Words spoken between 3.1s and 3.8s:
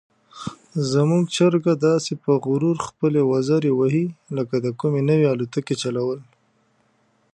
وزرې